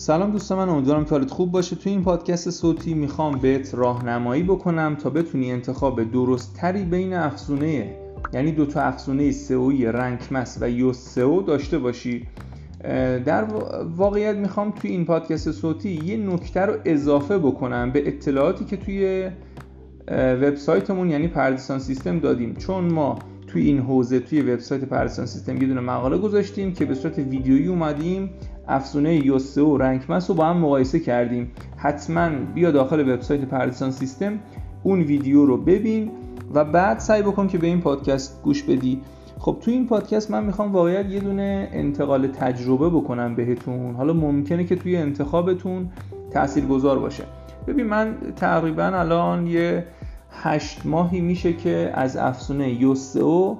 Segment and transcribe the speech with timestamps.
[0.00, 1.76] سلام دوستان من امیدوارم که حالت خوب باشه.
[1.76, 7.94] توی این پادکست صوتی می‌خوام بهت راهنمایی بکنم تا بتونی انتخاب درست تری بین افزونه
[8.32, 12.26] یعنی دو تا افزونه سئویی رنکمس و یوس سئو داشته باشی.
[13.24, 13.46] در
[13.96, 19.30] واقعیت می‌خوام توی این پادکست صوتی یه نکته رو اضافه بکنم به اطلاعاتی که توی
[20.10, 22.54] وبسایتمون یعنی پردیسان سیستم دادیم.
[22.54, 26.94] چون ما توی این حوزه توی وبسایت پردیسان سیستم یه دونه مقاله گذاشتیم که به
[26.94, 28.30] صورت ویدیویی اومدیم.
[28.68, 31.50] افزونه یوسه و رنکمس رو با هم مقایسه کردیم.
[31.76, 34.38] حتما بیا داخل وبسایت پردیسان سیستم
[34.82, 36.10] اون ویدیو رو ببین
[36.54, 39.00] و بعد سعی بکن که به این پادکست گوش بدی.
[39.38, 43.94] خب توی این پادکست من می‌خوام واقعیت یه دونه انتقال تجربه بکنم بهتون.
[43.94, 45.90] حالا ممکنه که توی انتخابتون
[46.30, 47.24] تأثیر گذار باشه.
[47.66, 49.84] ببین من تقریبا الان یه
[50.30, 53.56] هشت ماهی میشه که از افزونه یوسئو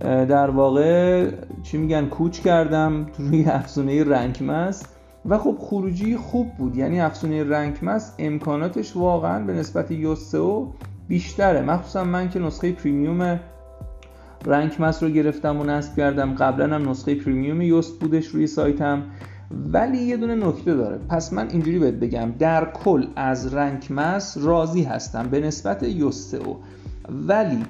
[0.00, 1.30] در واقع
[1.62, 4.82] چی میگن کوچ کردم روی افزونه Rank Math
[5.26, 6.76] و خب خروجی خوب بود.
[6.76, 10.66] یعنی افزونه Rank Math امکاناتش واقعا به نسبت یوسئو
[11.08, 11.62] بیشتره.
[11.62, 13.40] مخصوصا من که نسخه premium
[14.46, 16.34] Rank Math رو گرفتم و نصب کردم.
[16.34, 19.02] قبلا هم نسخه premium Yoast بودش روی سایتم.
[19.72, 20.98] ولی یه دونه نکته داره.
[21.08, 22.32] پس من اینجوری بهت بگم.
[22.38, 26.54] در کل از Rank Math راضی هستم به نسبت Yoast SEO
[27.26, 27.64] ولی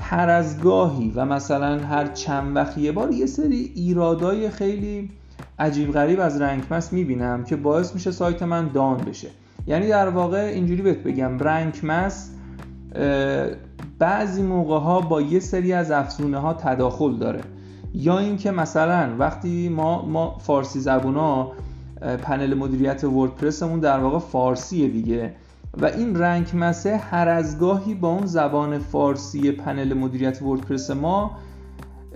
[0.00, 5.10] هر از گاهی و مثلا هر چند وقت یه بار یه سری ایرادای خیلی
[5.58, 9.28] عجیب غریب از رنکمس می‌بینم که باعث میشه سایت من دان بشه.
[9.66, 12.30] یعنی در واقع اینجوری بهت بگم رنکمس
[13.98, 17.40] بعضی موقع ها با یه سری از افزونه ها تداخل داره.
[17.94, 21.52] یا اینکه مثلا وقتی ما ما فارسی ها
[22.22, 25.34] پنل مدیریت وردپرسمون در واقع فارسیه دیگه.
[25.78, 31.30] و این رنگ مسه هر از گاهی با اون زبان فارسی پنل مدیریت وردپرس ما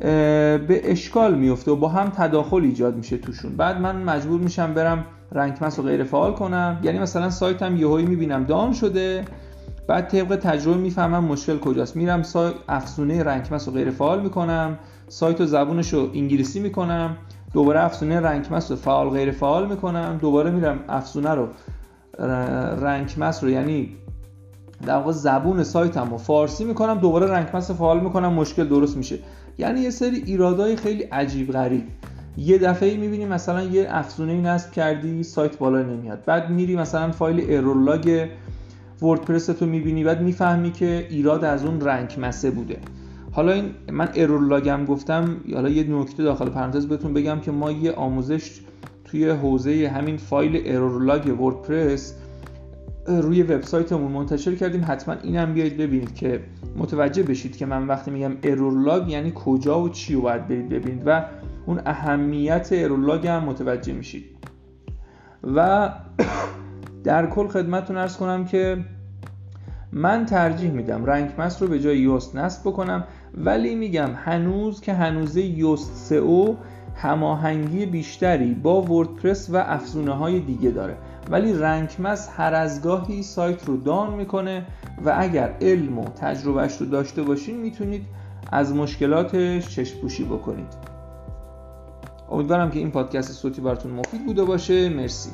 [0.01, 3.57] به اشکال میفته و با هم تداخل ایجاد میشه توشون.
[3.57, 6.81] بعد من مجبور میشم برم رنگ رو غیر فعال کنم.
[6.83, 9.25] یعنی مثلا سایتم یهویی می‌بینم دان شده
[9.89, 11.97] بعد طبق تجربه می‌فهمم مشکل کجاست.
[11.97, 14.79] میرم سای افزونه رنکمس رو غیر فعال می‌کنم
[15.09, 17.17] سایت و زبونش رو انگلیسی می‌کنم
[17.53, 21.49] دوباره افزونه رنکمس رو فعال غیر فعال می‌کنم دوباره میرم افزونه رو
[22.81, 23.89] Rank Math رو یعنی
[24.87, 29.19] در واقع زبون سایتم رو فارسی می‌کنم دوباره Rank Math فعال می‌کنم مشکل درست میشه.
[29.59, 31.83] یعنی یه سری ایرادای خیلی عجیب غریب.
[32.37, 36.25] یه دفعه می‌بینی مثلا یه افزونه نصب کردی سایت بالا نمیاد.
[36.27, 38.29] بعد میری مثلا فایل error log
[39.03, 42.79] WordPress تو می‌بینی بعد می‌فهمی که ایراد از اون Rank Math ه بوده.
[43.33, 47.51] حالا این من error log م گفتم حالا یه نکته داخل پرانتز بهتون بگم که
[47.51, 48.61] ما یه آموزش
[49.05, 52.15] توی حوزه همین فایل error log WordPress
[53.07, 54.85] روی وبسایتمون منتشر کردیم.
[54.89, 56.41] حتما اینم بیاید ببینید که
[56.77, 60.69] متوجه بشید که من وقتی میگم error log یعنی کجا و چی رو باید برید
[60.69, 61.25] ببینید و
[61.67, 64.25] اون اهمیت error log هم متوجه میشید.
[65.43, 65.91] و
[67.05, 68.85] در کل خدمتتون عرض کنم که
[69.93, 73.05] من ترجیح میدم Rank Math رو به جای Yoast نصب بکنم
[73.35, 76.55] ولی میگم هنوز که هنوزه Yoast SEO
[76.95, 80.97] هماهنگی بیشتری با وردپرس و افزونه های دیگه داره.
[81.31, 84.67] ولی رنکمس هر از گاهی سایت رو دان می‌کنه
[85.05, 88.07] و اگر علم و تجربهش رو داشته باشین می‌تونید
[88.53, 90.95] از مشکلاتش چشم پوشی بکنید.
[92.31, 94.89] امیدوارم که این پادکست صوتی براتون مفید بوده باشه.
[94.89, 95.31] مرسی.